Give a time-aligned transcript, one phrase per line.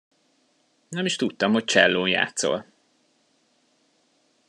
[0.89, 2.65] Nem is tudtam, hogy csellón játszol.